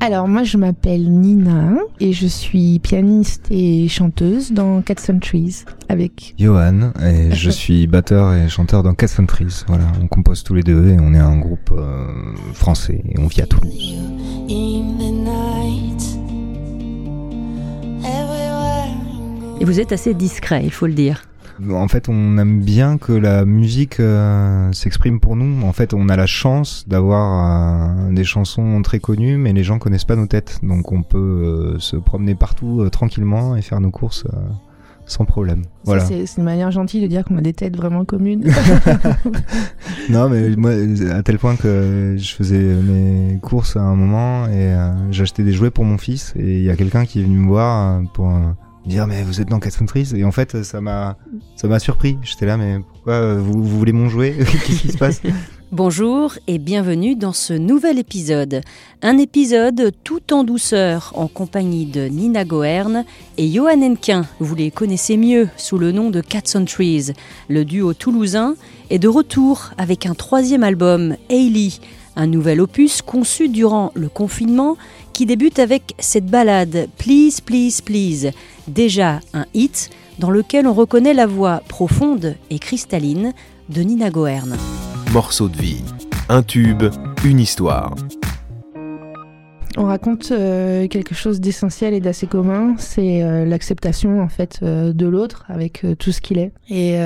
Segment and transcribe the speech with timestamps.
[0.00, 6.34] Alors moi je m'appelle Nina et je suis pianiste et chanteuse dans Cat Trees avec
[6.38, 9.64] Johan et je suis batteur et chanteur dans Cat Trees.
[9.66, 12.06] Voilà, on compose tous les deux et on est un groupe euh,
[12.54, 13.96] français et on vit à Toulouse.
[19.60, 21.24] Et vous êtes assez discret, il faut le dire.
[21.70, 25.66] En fait, on aime bien que la musique euh, s'exprime pour nous.
[25.66, 29.78] En fait, on a la chance d'avoir euh, des chansons très connues, mais les gens
[29.78, 30.60] connaissent pas nos têtes.
[30.62, 34.24] Donc, on peut euh, se promener partout tranquillement et faire nos courses
[35.06, 35.62] sans problème.
[35.84, 36.04] Voilà.
[36.04, 38.44] C'est une manière gentille de dire qu'on a des têtes vraiment communes.
[40.10, 40.72] non, mais moi,
[41.10, 44.76] à tel point que je faisais mes courses à un moment et
[45.10, 47.48] j'achetais des jouets pour mon fils et il y a quelqu'un qui est venu me
[47.48, 48.30] voir pour
[48.86, 51.16] dire mais vous êtes dans Cat Trees et en fait ça m'a
[51.56, 54.98] ça m'a surpris j'étais là mais pourquoi euh, vous, voulez mon jouet qu'est-ce qui se
[54.98, 55.22] passe?
[55.70, 58.62] Bonjour et bienvenue dans ce nouvel épisode.
[59.02, 63.04] Un épisode tout en douceur en compagnie de Nina Goerne
[63.36, 64.24] et Johan Henquin.
[64.40, 67.12] Vous les connaissez mieux sous le nom de Cats on Trees.
[67.50, 68.54] Le duo toulousain
[68.88, 71.72] est de retour avec un troisième album, Hailey,
[72.16, 74.78] un nouvel opus conçu durant le confinement
[75.18, 78.30] qui débute avec cette ballade Please, Please, Please,
[78.68, 83.32] déjà un hit dans lequel on reconnaît la voix profonde et cristalline
[83.68, 84.56] de Nina Goerne.
[85.12, 85.82] Morceau de vie,
[86.28, 86.84] un tube,
[87.24, 87.96] une histoire.
[89.76, 94.92] On raconte euh, quelque chose d'essentiel et d'assez commun, c'est euh, l'acceptation en fait euh,
[94.92, 96.52] de l'autre avec tout ce qu'il est.
[96.70, 96.96] Et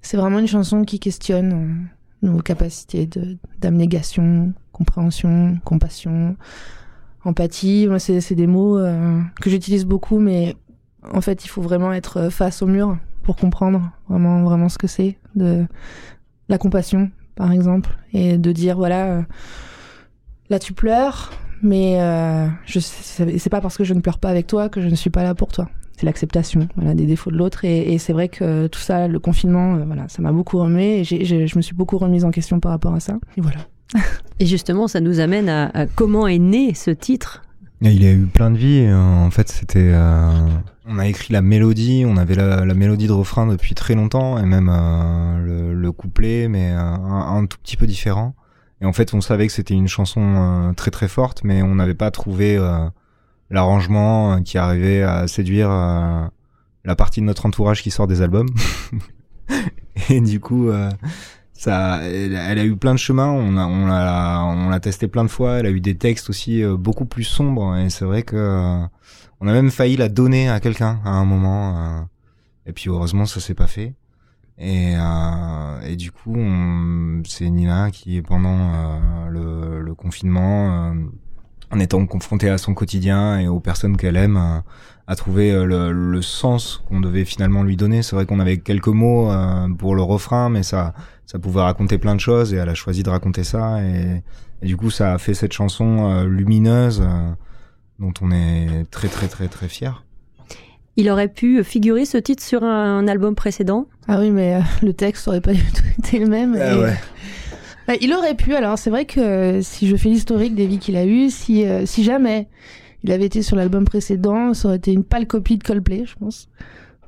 [0.00, 1.88] c'est vraiment une chanson qui questionne
[2.22, 3.10] nos capacités
[3.58, 6.36] d'abnégation, compréhension, compassion,
[7.26, 7.88] empathie.
[7.98, 8.78] C'est des mots
[9.40, 10.56] que j'utilise beaucoup, mais
[11.12, 14.86] en fait, il faut vraiment être face au mur pour comprendre vraiment, vraiment ce que
[14.86, 15.66] c'est de
[16.48, 19.22] la compassion, par exemple, et de dire voilà, euh,
[20.48, 21.32] là tu pleures,
[21.62, 24.94] mais euh, c'est pas parce que je ne pleure pas avec toi que je ne
[24.94, 25.68] suis pas là pour toi.
[25.96, 29.84] C'est l'acceptation, des défauts de l'autre, et, c'est vrai que tout ça, le confinement, euh,
[29.86, 32.94] voilà, ça m'a beaucoup remué, et je me suis beaucoup remise en question par rapport
[32.94, 33.60] à ça, et voilà.
[34.40, 37.42] et justement, ça nous amène à comment est né ce titre?
[37.82, 38.90] Il a eu plein de vies.
[38.92, 39.90] En fait, c'était.
[39.92, 40.48] Euh,
[40.86, 44.46] on a écrit la mélodie, on avait la, mélodie de refrain depuis très longtemps, et
[44.46, 48.34] même euh, le, couplet, mais euh, un, tout petit peu différent.
[48.80, 51.94] Et en fait, on savait que c'était une chanson très très forte, mais on n'avait
[51.94, 52.58] pas trouvé
[53.50, 58.50] l'arrangement qui arrivait à séduire la partie de notre entourage qui sort des albums.
[60.10, 60.70] et du coup,
[61.56, 63.30] ça, elle, a eu plein de chemins.
[63.30, 65.54] On a, on l'a, on l'a testé plein de fois.
[65.58, 67.76] Elle a eu des textes aussi euh, beaucoup plus sombres.
[67.76, 68.86] Et c'est vrai que euh,
[69.40, 71.78] on a même failli la donner à quelqu'un à un moment.
[71.78, 72.00] Euh,
[72.66, 73.94] et puis heureusement, ça s'est pas fait.
[74.58, 74.94] Et,
[75.86, 76.34] et du coup,
[77.26, 80.94] c'est Nina qui, pendant le, le, confinement,
[81.70, 84.62] en étant confrontée à son quotidien et aux personnes qu'elle aime,
[85.08, 88.02] a trouvé le, le sens qu'on devait finalement lui donner.
[88.02, 89.30] C'est vrai qu'on avait quelques mots
[89.78, 90.94] pour le refrain, mais ça
[91.26, 94.22] ça pouvait raconter plein de choses et elle a choisi de raconter ça et,
[94.62, 97.30] du coup ça a fait cette chanson euh, lumineuse euh,
[97.98, 100.04] dont on est très très très très fier.
[100.96, 103.86] Il aurait pu figurer ce titre sur un, album précédent?
[104.08, 106.56] Ah oui, mais euh, le texte aurait pas du tout été le même.
[106.58, 106.96] Ah ouais.
[107.86, 108.54] Bah, il aurait pu.
[108.54, 112.04] Alors c'est vrai que si je fais l'historique des vies qu'il a eues, si, si
[112.04, 112.48] jamais
[113.04, 116.14] il avait été sur l'album précédent, ça aurait été une pâle copie de Coldplay, je
[116.16, 116.48] pense.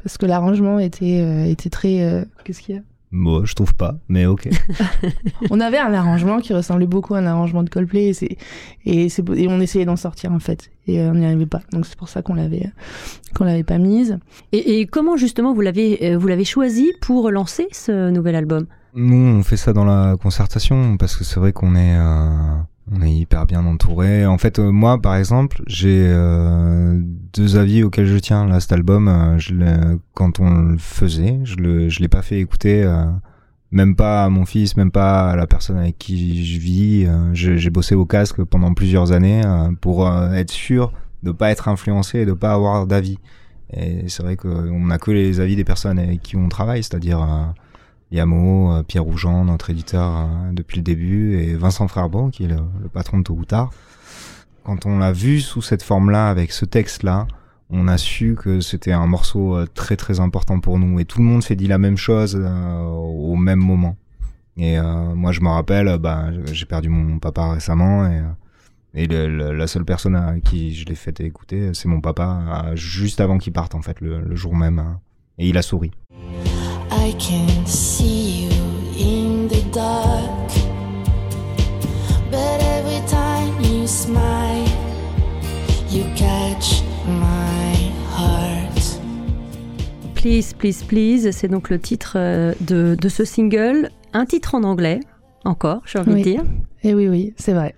[0.02, 2.26] Parce que l'arrangement était, était très...
[2.44, 2.82] Qu'est-ce qu'il y a?
[3.10, 4.48] Moi, je trouve pas, mais ok.
[5.50, 8.38] on avait un arrangement qui ressemblait beaucoup à un arrangement de Coldplay et,
[8.84, 11.62] et, et on essayait d'en sortir en fait et euh, on n'y arrivait pas.
[11.72, 12.70] Donc c'est pour ça qu'on l'avait
[13.34, 14.18] qu'on l'avait pas mise.
[14.52, 18.66] Et, et comment justement vous l'avez euh, vous l'avez choisi pour lancer ce nouvel album?
[18.94, 22.56] Nous, on fait ça dans la concertation parce que c'est vrai qu'on est euh,
[22.92, 24.26] on est hyper bien entouré.
[24.26, 27.00] En fait, euh, moi, par exemple, j'ai euh,
[27.34, 28.46] deux avis auxquels je tiens.
[28.46, 29.54] Là, cet album, euh, je
[30.14, 32.84] quand on le faisait, je le, je l'ai pas fait écouter,
[33.70, 37.06] même pas à mon fils, même pas à la personne avec qui je vis.
[37.34, 39.42] j'ai bossé au casque pendant plusieurs années
[39.80, 40.92] pour être sûr
[41.22, 43.18] de pas être influencé et de pas avoir d'avis.
[43.72, 47.54] Et c'est vrai qu'on n'a que les avis des personnes avec qui on travaille, c'est-à-dire
[48.10, 52.48] Yamo, euh, Pierre Rougeant, notre éditeur euh, depuis le début, et Vincent Frerbeau, qui est
[52.48, 53.70] le, patron de Tôt ou Tard.
[54.64, 57.26] Quand on l'a vu sous cette forme-là, avec ce texte-là,
[57.70, 61.18] on a su que c'était un morceau euh, très très important pour nous, et tout
[61.18, 63.96] le monde s'est dit la même chose au même moment.
[64.56, 68.20] Et moi, je me rappelle, bah, j'ai perdu mon papa récemment, et
[68.94, 73.38] et la seule personne à qui je l'ai fait écouter, c'est mon papa, juste avant
[73.38, 74.80] qu'il parte, en fait, le, le jour même.
[74.80, 74.98] Hein.
[75.38, 75.92] Et il a souri.
[77.08, 78.50] I can see you
[78.98, 80.50] in the dark.
[82.30, 84.68] But every time you smile,
[85.88, 89.00] you catch my heart.
[90.16, 93.88] Please, please, please, c'est donc le titre euh, de, de ce single.
[94.12, 95.00] Un titre en anglais,
[95.46, 96.18] encore, j'ai envie oui.
[96.18, 96.44] de dire.
[96.82, 97.74] Et oui, oui, c'est vrai.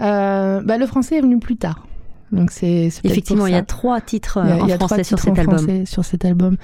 [0.00, 1.86] Euh, bah, le français est venu plus tard.
[2.32, 5.84] Donc c'est effectivement il y a trois titres a, en français sur cet album.
[5.84, 6.56] Sur cet album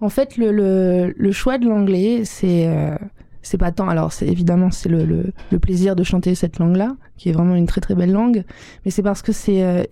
[0.00, 2.96] en fait, le, le, le choix de l'anglais, c'est euh,
[3.42, 3.88] c'est pas tant.
[3.88, 7.54] Alors, c'est évidemment c'est le, le, le, plaisir de chanter cette langue-là, qui est vraiment
[7.54, 8.44] une très très belle langue,
[8.84, 9.84] mais c'est parce que c'est euh,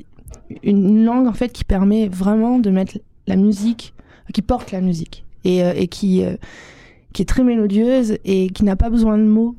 [0.63, 3.95] une langue en fait qui permet vraiment de mettre la musique,
[4.33, 6.23] qui porte la musique et, euh, et qui
[7.13, 9.55] qui est très mélodieuse et qui n'a pas besoin de mots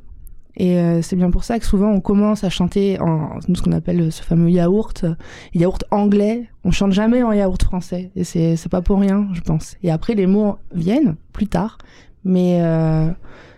[0.57, 3.74] et euh, c'est bien pour ça que souvent on commence à chanter en ce qu'on
[3.74, 5.06] appelle ce fameux yaourt,
[5.54, 6.50] yaourt anglais.
[6.63, 9.75] On chante jamais en yaourt français et c'est c'est pas pour rien, je pense.
[9.84, 11.78] Et après les mots viennent plus tard,
[12.24, 13.10] mais euh,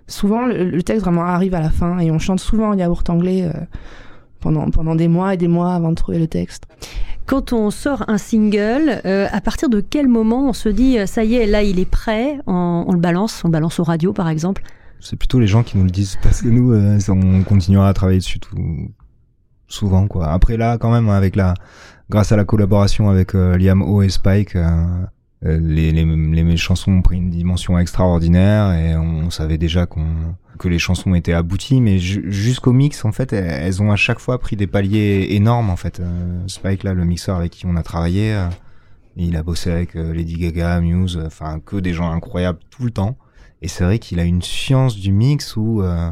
[0.07, 3.43] souvent le, texte vraiment arrive à la fin et on chante souvent en yaourt anglais
[3.43, 3.59] euh,
[4.39, 6.63] pendant pendant des mois et des mois avant de trouver le texte.
[7.27, 11.23] Quand on sort un single, euh, à partir de quel moment on se dit ça
[11.23, 14.29] y est, là il est prêt, on, on le balance, on balance au radio par
[14.29, 14.63] exemple
[14.99, 17.93] c'est plutôt les gens qui nous le disent parce que nous, euh, on continuera à
[17.93, 18.57] travailler dessus tout
[19.67, 20.29] souvent quoi.
[20.29, 21.53] Après là, quand même, avec la,
[22.09, 24.85] grâce à la collaboration avec euh, Liam O et Spike, euh,
[25.43, 30.05] les, les, les, chansons ont pris une dimension extraordinaire et on, savait déjà qu'on
[30.57, 34.39] que les chansons étaient abouties, mais jusqu'au mix, en fait, elles, ont à chaque fois
[34.39, 36.01] pris des paliers énormes, en fait.
[36.47, 38.35] Spike, là, le mixeur avec qui on a travaillé,
[39.15, 43.19] il a bossé avec Lady Gaga, Muse, enfin, que des gens incroyables tout le temps.
[43.61, 46.11] Et c'est vrai qu'il a une science du mix où euh,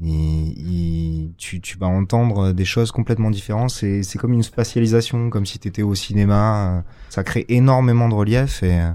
[0.00, 3.70] il, tu, tu, vas entendre des choses complètement différentes.
[3.70, 6.84] C'est, c'est comme une spatialisation, comme si tu étais au cinéma.
[7.08, 8.90] Ça crée énormément de relief et euh,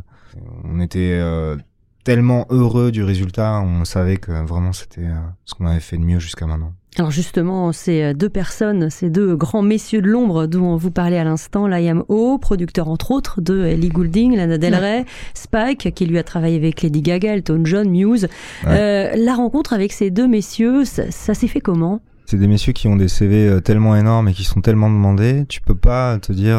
[0.64, 1.58] on était euh,
[2.04, 3.62] tellement heureux du résultat.
[3.62, 6.74] On savait que vraiment c'était euh, ce qu'on avait fait de mieux jusqu'à maintenant.
[7.00, 11.18] Alors justement, ces euh, deux personnes, ces deux grands messieurs de l'ombre dont vous parlez
[11.18, 16.06] à l'instant, Liam O, producteur entre autres de Ellie Goulding, Lana Del Rey, Spike, qui
[16.06, 18.28] lui a travaillé avec Lady Gaga, Elton John, Muse.
[18.68, 22.00] Euh, la rencontre avec ces deux messieurs, ça, s'est fait comment?
[22.26, 25.46] C'est des messieurs qui ont des CV euh, tellement énormes et qui sont tellement demandés,
[25.50, 26.58] tu peux pas te dire...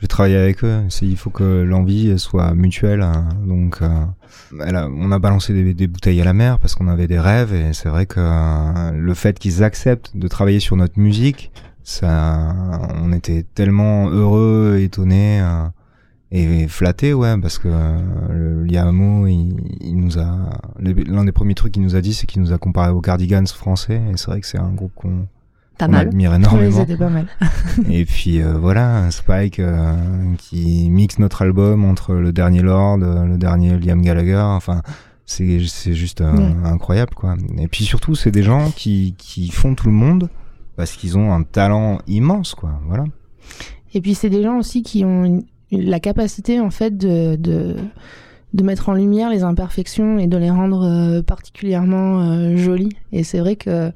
[0.00, 0.80] je vais travailler avec eux.
[1.02, 3.02] Il faut que l'envie soit mutuelle.
[3.02, 3.28] Hein.
[3.46, 3.82] Donc,
[4.52, 7.90] on a balancé des, bouteilles à la mer parce qu'on avait des rêves et c'est
[7.90, 11.52] vrai que euh, le fait qu'ils acceptent de travailler sur notre musique,
[11.82, 12.54] ça,
[13.02, 15.66] on était tellement heureux, étonnés euh,
[16.30, 21.82] et flattés, ouais, parce que euh, il, il, nous a, l'un des premiers trucs qu'il
[21.82, 24.46] nous a dit, c'est qu'il nous a comparé aux Cardigans français et c'est vrai que
[24.46, 25.26] c'est un groupe qu'on
[25.80, 26.08] pas mal.
[26.08, 26.84] admire énormément.
[26.84, 27.26] pas mal.
[27.90, 29.94] et puis euh, voilà, Spike euh,
[30.38, 34.82] qui mixe notre album entre le dernier Lord, le dernier Liam Gallagher, enfin
[35.26, 36.32] c'est c'est juste euh,
[36.64, 37.36] incroyable quoi.
[37.58, 40.28] Et puis surtout, c'est des gens qui qui font tout le monde
[40.76, 43.04] parce qu'ils ont un talent immense quoi, voilà.
[43.94, 45.42] Et puis c'est des gens aussi qui ont
[45.72, 47.76] la capacité en fait de, de
[48.52, 52.96] de mettre en lumière les imperfections et de les rendre particulièrement jolies.
[53.12, 53.92] Et c'est vrai que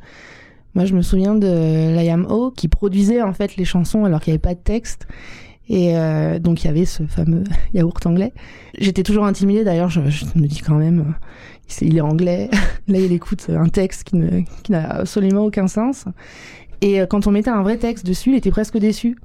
[0.74, 4.32] moi, je me souviens de Liam O qui produisait en fait les chansons alors qu'il
[4.32, 5.06] n'y avait pas de texte.
[5.68, 7.44] Et euh, donc il y avait ce fameux
[7.74, 8.32] yaourt anglais.
[8.78, 12.50] J'étais toujours intimidée d'ailleurs, je, me dis quand même, euh, il est anglais,
[12.88, 16.04] là il écoute un texte qui, n'a absolument aucun sens.
[16.80, 19.16] Et euh, quand on mettait un vrai texte dessus, il était presque déçu.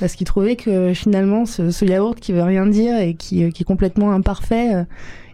[0.00, 3.66] Parce qu'il trouvait que finalement ce, yaourt qui veut rien dire et qui, qui est
[3.66, 4.84] complètement imparfait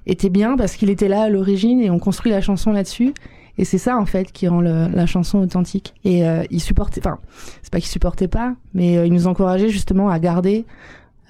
[0.05, 3.15] était bien parce qu'il était là à l'origine et on construit la chanson là-dessus.
[3.59, 5.95] Et c'est ça en fait qui rend la chanson authentique.
[6.05, 7.19] Et euh, il supportait, enfin,
[7.63, 10.65] c'est pas qu'il supportait pas, mais euh, il nous encourageait justement à garder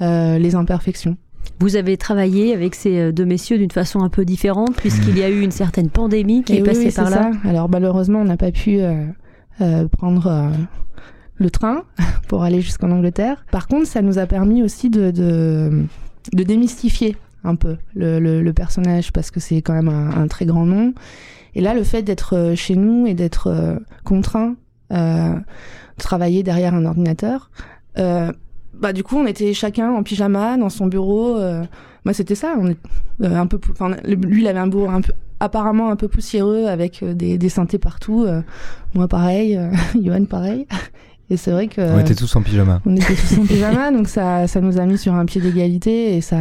[0.00, 1.16] euh, les imperfections.
[1.58, 5.22] Vous avez travaillé avec ces euh, deux messieurs d'une façon un peu différente puisqu'il y
[5.22, 7.32] a eu une certaine pandémie qui est passée par là.
[7.32, 7.48] Ça.
[7.48, 8.80] Alors malheureusement, on n'a pas pu
[9.98, 10.52] prendre
[11.36, 11.82] le train
[12.28, 13.44] pour aller jusqu'en Angleterre.
[13.50, 15.84] Par contre, ça nous a permis aussi de, de,
[16.32, 20.28] de démystifier un peu le, le, le, personnage parce que c'est quand même un, un
[20.28, 20.94] très grand nom
[21.54, 24.54] et là, le fait d'être euh, chez nous et d'être euh, contraint
[24.92, 27.50] euh, de travailler derrière un ordinateur,
[27.98, 28.32] euh,
[28.74, 31.38] bah du coup, on était chacun en pyjama dans son bureau.
[32.04, 32.54] Moi, c'était ça.
[32.58, 32.78] On est
[33.22, 37.04] un peu, enfin, lui, il avait un bureau un peu, apparemment un peu poussiéreux avec
[37.04, 38.26] des, des synthés partout.
[38.94, 39.60] moi, pareil.
[40.02, 40.66] Johan, pareil.
[41.30, 41.80] Et c'est vrai que.
[41.80, 42.80] On était tous en pyjama.
[42.86, 46.16] On était tous en pyjama, donc ça, ça nous a mis sur un pied d'égalité
[46.16, 46.38] et ça,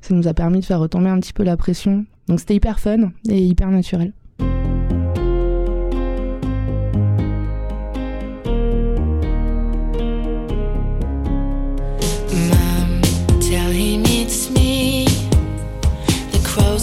[0.00, 2.78] ça nous a permis de faire retomber un petit peu la pression donc c'était hyper
[2.80, 4.12] fun et hyper naturel.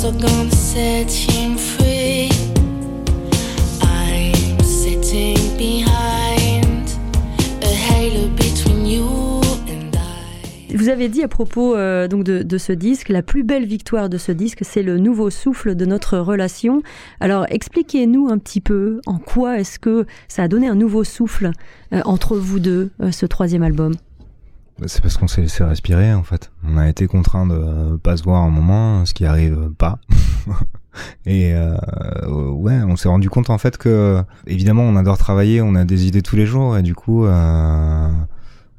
[0.08, 1.77] are gonna set him free.
[10.88, 14.18] You avez dit à propos euh, donc de, ce disque, la plus belle victoire de
[14.18, 16.82] ce disque, c'est le nouveau souffle de notre relation.
[17.20, 21.52] Alors expliquez-nous un petit peu en quoi est-ce que ça a donné un nouveau souffle
[21.94, 23.94] euh, entre vous deux, euh, ce troisième album.
[24.80, 26.52] Bah, c'est parce qu'on s'est laissé respirer en fait.
[26.68, 30.00] On a été contraint de pas se voir un moment, ce qui arrive pas.
[31.28, 35.86] Et ouais, on s'est rendu compte en fait que évidemment on adore travailler, on a
[35.86, 37.28] des idées tous les jours et du coup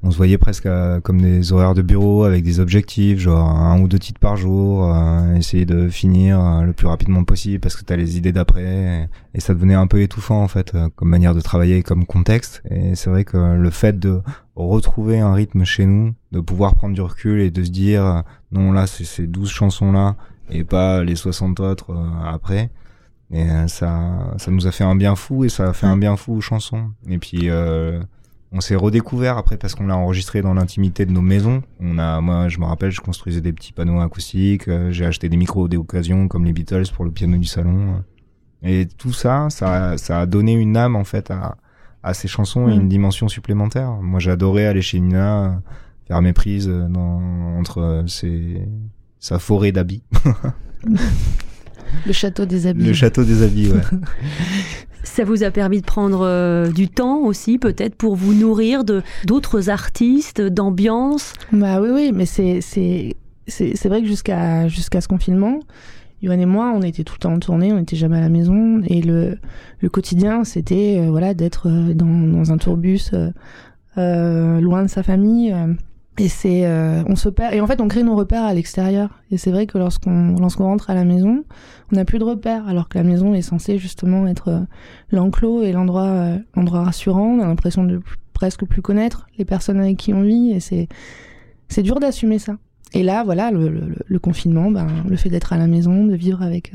[0.03, 0.69] on se voyait presque
[1.03, 4.95] comme des horaires de bureau avec des objectifs, genre un ou deux titres par jour,
[4.95, 9.09] euh, essayer de finir euh, le plus rapidement possible parce que t'as les idées d'après
[9.35, 12.63] et, ça devenait un peu étouffant en fait euh, comme manière de travailler, comme contexte.
[12.71, 14.21] Et c'est vrai que le fait de
[14.55, 18.73] retrouver un rythme chez nous, de pouvoir prendre du recul et de se dire non
[18.73, 20.17] là c'est ces 12 chansons là
[20.51, 22.71] et pas les 60 autres après.
[23.31, 26.17] Et ça, ça nous a fait un bien fou et ça a fait un bien
[26.17, 26.91] fou aux chansons.
[27.09, 28.01] Et puis euh,
[28.53, 31.63] on s'est redécouvert après parce qu'on l'a enregistré dans l'intimité de nos maisons.
[31.81, 34.69] On a, moi, je me rappelle, je construisais des petits panneaux acoustiques.
[34.69, 38.03] Euh, j'ai acheté des micros d'occasion comme les Beatles pour le piano du salon.
[38.63, 41.59] Et tout ça, ça, ça a donné une âme en fait à,
[42.03, 43.93] à ces chansons et une dimension supplémentaire.
[44.01, 45.61] Moi, j'adorais aller chez Nina,
[46.07, 47.21] faire mes prises dans,
[47.59, 48.67] entre ses,
[49.21, 50.03] sa forêt d'habits.
[52.07, 52.85] Le château des habits.
[52.85, 53.81] Le château des habits, ouais.
[55.09, 59.03] Ça vous a permis de prendre euh, du temps aussi, peut-être, pour vous nourrir de
[59.27, 61.33] d'autres artistes, d'ambiance?
[61.51, 65.59] Bah oui, oui, mais c'est c'est vrai que jusqu'à jusqu'à ce confinement,
[66.23, 68.29] Yoann et moi, on était tout le temps en tournée, on n'était jamais à la
[68.29, 69.39] maison, et le
[69.81, 73.11] le quotidien, c'était euh, voilà d'être euh, dans, dans un tourbus
[73.97, 75.53] loin de sa famille.
[76.21, 77.55] Et c'est, euh, on se perd.
[77.55, 79.21] Et en fait, on crée nos repères à l'extérieur.
[79.31, 81.45] Et c'est vrai que lorsqu'on, lorsqu'on rentre à la maison,
[81.93, 84.61] on n'a plus de repères, alors que la maison est censée justement être euh,
[85.13, 87.37] l'enclos et l'endroit, euh, l'endroit rassurant.
[87.37, 88.01] On a l'impression de
[88.33, 90.89] presque plus connaître les personnes avec qui on vit, et c'est,
[91.69, 92.57] c'est dur d'assumer ça.
[92.95, 96.15] Et là, voilà, le, le, le confinement, ben, le fait d'être à la maison, de
[96.15, 96.73] vivre avec,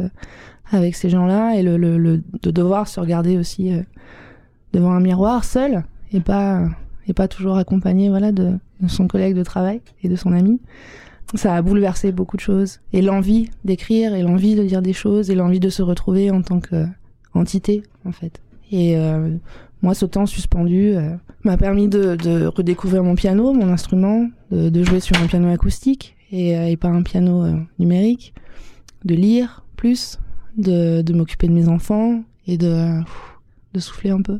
[0.72, 3.72] avec ces gens-là, et le, le, de devoir se regarder aussi
[4.74, 6.68] devant un miroir seul, et pas,
[7.08, 10.60] et pas toujours accompagné, voilà, de de son collègue de travail et de son ami.
[11.36, 12.80] Ça a bouleversé beaucoup de choses.
[12.92, 16.42] Et l'envie d'écrire, et l'envie de dire des choses, et l'envie de se retrouver en
[16.42, 18.42] tant qu'entité, en fait.
[18.72, 19.36] Et euh,
[19.82, 25.00] moi, ce temps suspendu euh, m'a permis de, redécouvrir mon piano, mon instrument, de, jouer
[25.00, 27.46] sur un piano acoustique et, euh, pas un piano
[27.80, 28.34] numérique,
[29.04, 30.20] de lire plus,
[30.58, 33.02] de, m'occuper de mes enfants et de
[33.80, 34.40] souffler un peu.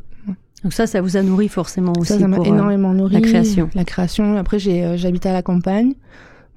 [0.64, 2.18] Donc ça, ça vous a nourri forcément aussi.
[2.18, 3.12] Ça, m'a pour, énormément euh, nourri.
[3.12, 3.68] La création.
[3.74, 4.36] La création.
[4.38, 5.92] Après, j'ai, euh, j'habite à la campagne,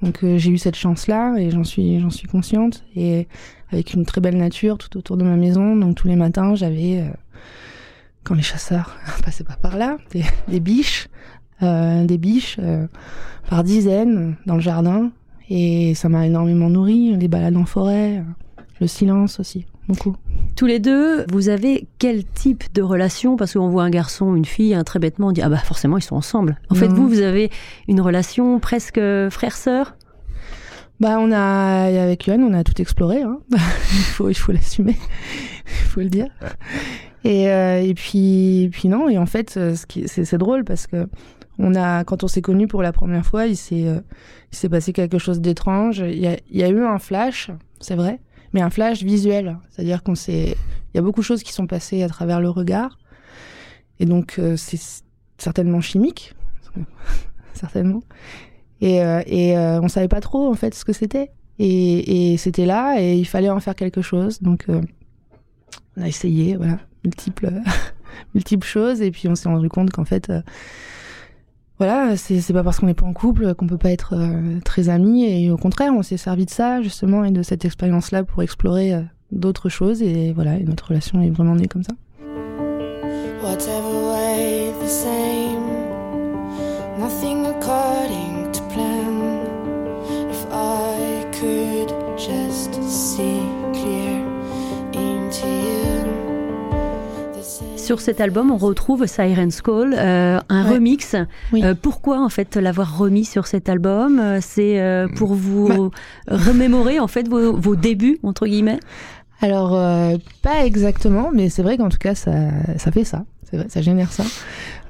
[0.01, 2.85] donc euh, j'ai eu cette chance-là et j'en suis, j'en suis consciente.
[2.95, 3.27] Et
[3.71, 7.01] avec une très belle nature tout autour de ma maison, donc tous les matins, j'avais,
[7.01, 7.09] euh,
[8.23, 11.09] quand les chasseurs passaient pas par là, des, des biches,
[11.61, 12.59] euh, des biches
[13.49, 15.11] par dizaines dans le jardin.
[15.49, 17.15] Et ça m'a énormément nourri.
[17.17, 18.23] Les balades en forêt,
[18.79, 20.15] le silence aussi beaucoup.
[20.55, 23.35] Tous les deux, vous avez quel type de relation?
[23.35, 25.97] Parce qu'on voit un garçon, une fille, un très bêtement, on dit ah bah forcément
[25.97, 26.59] ils sont ensemble.
[26.69, 27.51] En fait, vous, vous avez
[27.87, 29.95] une relation presque frère-sœur?
[30.99, 33.21] Bah on a avec Yoann, on a tout exploré.
[33.21, 33.39] Hein.
[33.51, 34.97] il faut il faut l'assumer,
[35.65, 36.29] il faut le dire.
[37.23, 40.63] Et, euh, et puis et puis non et en fait ce qui c'est c'est drôle
[40.63, 41.07] parce que
[41.59, 43.99] on a quand on s'est connus pour la première fois, il s'est euh,
[44.51, 45.99] il s'est passé quelque chose d'étrange.
[45.99, 48.19] Il y a il y a eu un flash, c'est vrai
[48.61, 49.57] un flash visuel.
[49.69, 50.55] C'est-à-dire qu'on s'est,
[50.93, 52.97] il y a beaucoup de choses qui sont passées à travers le regard.
[53.99, 54.79] Et donc, euh, c'est
[55.37, 56.35] certainement chimique.
[57.53, 58.03] certainement.
[58.81, 61.31] Et, euh, et euh, on savait pas trop, en fait, ce que c'était.
[61.59, 64.41] Et, et c'était là, et il fallait en faire quelque chose.
[64.41, 64.81] Donc, euh,
[65.97, 67.51] on a essayé, voilà, multiples,
[68.35, 69.01] multiples choses.
[69.01, 70.31] Et puis, on s'est rendu compte qu'en fait,
[71.79, 74.89] voilà, c'est pas parce qu'on n'est pas en couple qu'on peut pas être euh, très
[74.89, 78.41] amis et au contraire, on s'est servi de ça justement et de cette expérience-là pour
[78.41, 81.93] explorer euh, d'autres choses et voilà, notre relation est vraiment née comme ça.
[97.87, 100.73] Sur cet album, on retrouve Siren's Call, euh, un ouais.
[100.73, 101.15] remix.
[101.53, 101.63] Oui.
[101.63, 104.21] Euh, pourquoi en fait l'avoir remis sur cet album?
[104.41, 105.69] C'est euh, pour vous
[106.27, 106.35] bah.
[106.35, 108.81] remémorer en fait vos, vos, débuts entre guillemets?
[109.39, 109.69] Alors
[110.41, 112.33] pas exactement, mais c'est vrai qu'en tout cas ça,
[112.77, 113.23] ça fait ça.
[113.49, 114.25] C'est vrai, ça génère ça.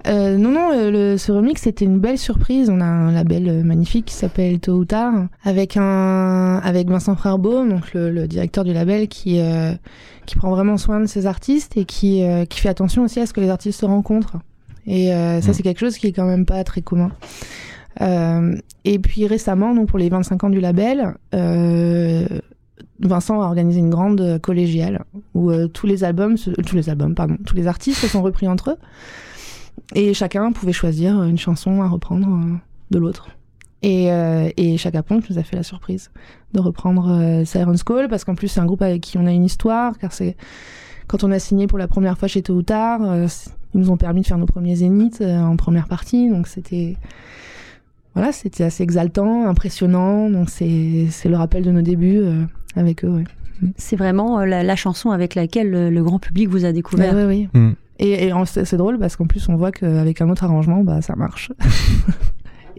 [0.07, 2.69] Euh, non, non, le, ce remix c'était une belle surprise.
[2.69, 7.65] On a un label magnifique qui s'appelle Tôt ou Tard, avec un, avec Vincent Frerbeau,
[7.65, 9.73] donc le, le, directeur du label, qui euh,
[10.25, 13.25] qui prend vraiment soin de ses artistes et qui euh, qui fait attention aussi à
[13.25, 14.37] ce que les artistes se rencontrent.
[14.89, 15.53] Et ça, mmh.
[15.53, 17.11] c'est quelque chose qui est quand même pas très commun.
[17.99, 21.13] et puis récemment, donc pour les 25 ans du label,
[23.01, 27.57] Vincent a organisé une grande collégiale où tous les albums, tous les albums, pardon, tous
[27.57, 28.77] les artistes se sont repris entre eux
[29.95, 32.59] et chacun pouvait choisir une chanson à reprendre
[32.91, 33.29] de l'autre.
[33.83, 36.09] Et, euh, et Chaka nous a fait la surprise
[36.53, 39.31] de reprendre euh, Siren's Call parce qu'en plus c'est un groupe avec qui on a
[39.31, 40.35] une histoire car c'est
[41.07, 43.27] quand on a signé pour la première fois chez Tôt ou Tard, euh,
[43.75, 46.97] ils nous ont permis de faire nos premiers zéniths euh, en première partie donc c'était
[48.15, 52.23] voilà c'était assez exaltant, impressionnant donc c'est c'est le rappel de nos débuts
[52.75, 53.09] avec eux.
[53.09, 53.23] Ouais.
[53.77, 57.15] C'est vraiment la, la, chanson avec laquelle le, le, grand public vous a découvert.
[57.15, 57.59] oui, oui.
[57.59, 57.73] Mm.
[57.99, 61.15] Et, et c'est drôle parce qu'en plus on voit qu'avec un autre arrangement, bah ça
[61.15, 61.51] marche.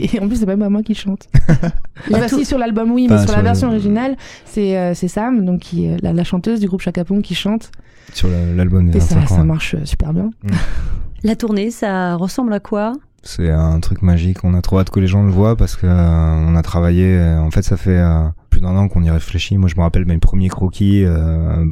[0.00, 1.28] Et en plus, c'est même pas moi qui chante.
[2.10, 5.88] bah, si, sur l'album, oui, mais sur, la version originale, c'est euh, Sam, donc qui,
[6.00, 7.72] la, la, chanteuse du groupe Chaka qui chante.
[8.14, 10.30] Sur l'album Et ça, ça marche euh, super bien.
[10.42, 10.50] Mm.
[11.24, 12.92] La tournée, ça ressemble à quoi?
[13.24, 14.44] C'est un truc magique.
[14.44, 17.18] On a trop hâte que les gens le voient parce que euh, on a travaillé.
[17.18, 18.00] Euh, en fait, ça fait
[18.50, 19.58] plus d'un an qu'on y réfléchit.
[19.58, 21.04] Moi, je me rappelle mes premiers croquis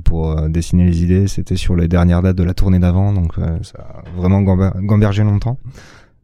[0.05, 1.29] pour dessiner les idées.
[1.29, 5.59] C'était sur les dernières dates de la tournée d'avant, donc ça a vraiment gambergé longtemps.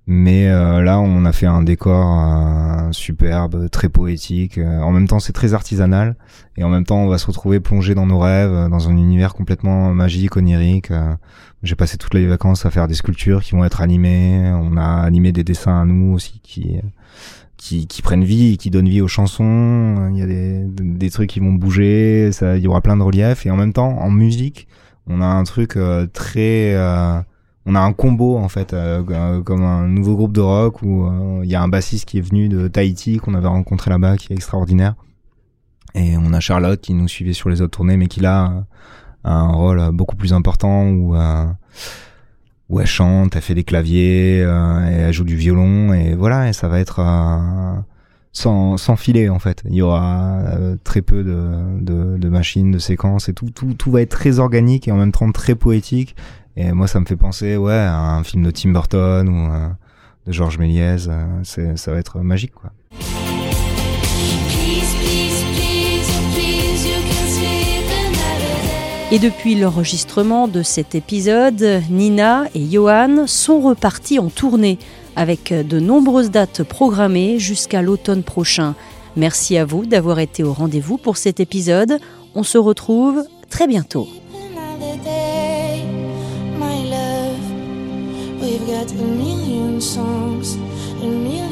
[0.06, 4.58] Mais euh, là, on a fait un décor euh, superbe, très poétique.
[4.58, 6.16] Euh, en même temps, c'est très artisanal.
[6.56, 9.34] Et en même temps, on va se retrouver plongé dans nos rêves, dans un univers
[9.34, 10.90] complètement magique, onirique.
[11.62, 14.50] J'ai passé toutes les vacances à faire des sculptures qui vont être animées.
[14.52, 16.80] On a animé des dessins à nous aussi qui
[17.56, 20.10] qui, qui prennent vie, qui donnent vie aux chansons.
[20.12, 22.32] Il y a des, des trucs qui vont bouger.
[22.32, 23.46] Ça, il y aura plein de reliefs.
[23.46, 24.66] Et en même temps, en musique,
[25.06, 25.78] on a un truc
[26.12, 26.74] très
[27.66, 31.06] on a un combo en fait euh, euh, comme un nouveau groupe de rock où
[31.06, 34.16] euh, il y a un bassiste qui est venu de Tahiti qu'on avait rencontré là-bas
[34.16, 34.94] qui est extraordinaire.
[35.94, 38.64] Et on a Charlotte qui nous suivait sur les autres tournées mais qui là
[39.24, 41.14] a un rôle beaucoup plus important où
[42.68, 46.54] où elle chante, elle fait des claviers, et elle joue du violon et voilà et
[46.54, 47.02] ça va être
[48.32, 49.62] sans, sans filet en fait.
[49.68, 50.42] Il y aura
[50.82, 54.96] très peu de, machines, de séquences et tout, tout va être très organique et en
[54.96, 56.16] même temps très poétique
[56.56, 59.68] et moi, ça me fait penser, ouais, à un film de Tim Burton ou euh,
[60.26, 61.06] de Georges Méliès.
[61.08, 62.70] Euh, c'est, ça va être magique, quoi.
[69.10, 74.78] Et depuis l'enregistrement de cet épisode, Nina et Johan sont repartis en tournée
[75.16, 78.74] avec de nombreuses dates programmées jusqu'à l'automne prochain.
[79.16, 81.98] Merci à vous d'avoir été au rendez-vous pour cet épisode.
[82.34, 84.08] On se retrouve très bientôt.
[88.72, 91.51] A million songs, a million